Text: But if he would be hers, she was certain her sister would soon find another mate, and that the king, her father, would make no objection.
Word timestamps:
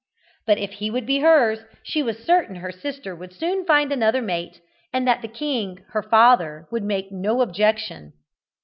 But 0.47 0.57
if 0.57 0.71
he 0.71 0.89
would 0.89 1.05
be 1.05 1.19
hers, 1.19 1.59
she 1.83 2.01
was 2.01 2.17
certain 2.25 2.55
her 2.55 2.71
sister 2.71 3.15
would 3.15 3.31
soon 3.33 3.67
find 3.67 3.91
another 3.91 4.23
mate, 4.23 4.59
and 4.91 5.07
that 5.07 5.21
the 5.21 5.27
king, 5.27 5.85
her 5.89 6.01
father, 6.01 6.67
would 6.71 6.81
make 6.83 7.11
no 7.11 7.41
objection. 7.41 8.13